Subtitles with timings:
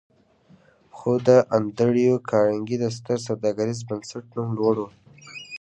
[0.95, 4.85] خو د انډريو کارنګي د ستر سوداګريز بنسټ نوم لوړ و.